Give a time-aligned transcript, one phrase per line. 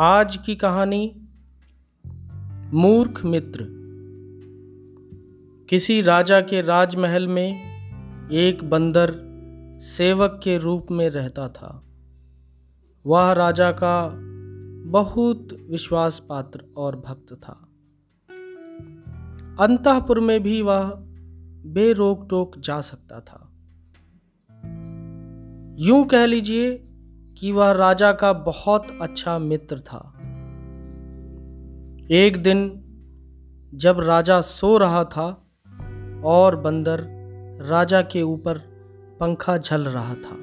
[0.00, 1.28] आज की कहानी,
[2.76, 3.66] मूर्ख मित्र।
[5.70, 7.52] किसी राजा के राजमहल में
[8.30, 9.14] एक बंदर
[9.80, 11.84] सेवक के रूप में रहता था।
[13.06, 14.12] वह राजा का
[14.90, 17.68] बहुत विश्वास पात्र और भक्त था।
[19.60, 20.92] अंतपुर में भी वह
[21.66, 23.52] बेरोक टोक जा सकता था।
[25.78, 26.85] यूँ कह लीजिए
[27.38, 30.12] कि वह राजा का बहुत अच्छा मित्र था।
[32.10, 32.82] एक दिन
[33.74, 35.46] जब राजा सो रहा था
[36.24, 37.06] और बंदर
[37.62, 38.58] राजा के ऊपर
[39.20, 40.36] पंखा झल रहा था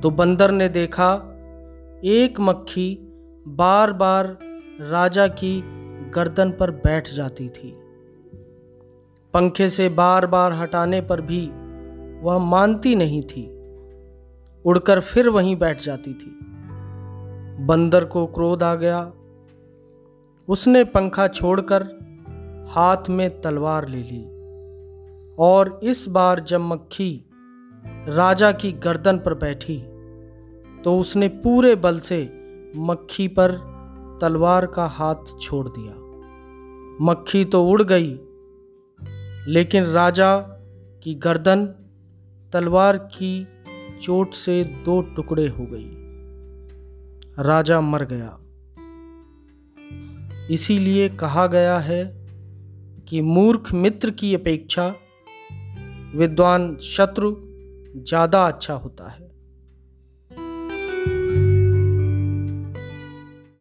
[0.00, 1.14] तो बंदर ने देखा
[2.04, 2.98] एक मक्खी
[3.48, 4.38] बार बार
[4.80, 5.62] राजा की
[6.14, 7.72] गर्दन पर बैठ जाती थी।
[9.34, 11.46] पंखे से बार बार हटाने पर भी
[12.22, 13.61] वह मानती नहीं थी।
[14.64, 16.38] उड़कर फिर वहीं बैठ जाती थी।
[17.60, 19.12] बंदर को क्रोध आ गया।
[20.48, 21.82] उसने पंखा छोड़कर
[22.70, 24.22] हाथ में तलवार ले ली।
[25.38, 27.24] और इस बार जब मक्खी
[28.08, 29.78] राजा की गर्दन पर बैठी
[30.84, 32.20] तो उसने पूरे बल से
[32.76, 33.52] मक्खी पर
[34.20, 35.94] तलवार का हाथ छोड़ दिया।
[37.00, 38.18] मक्खी तो उड़ गई,
[39.52, 40.38] लेकिन राजा
[41.02, 41.66] की गर्दन
[42.52, 43.46] तलवार की
[44.02, 45.88] चोट से दो टुकड़े हो गई।
[47.38, 48.38] राजा मर गया।
[50.50, 52.04] इसीलिए कहा गया है
[53.08, 54.94] कि मूर्ख मित्र की अपेक्षा
[56.14, 57.34] विद्वान शत्रु
[57.96, 59.31] ज़्यादा अच्छा होता है।